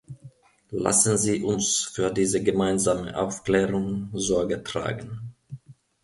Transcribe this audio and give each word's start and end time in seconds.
Lassen 0.71 1.15
Sie 1.15 1.43
uns 1.43 1.83
für 1.93 2.09
diese 2.09 2.41
gemeinsame 2.41 3.15
Aufklärung 3.15 4.09
Sorge 4.13 4.63
tragen. 4.63 5.35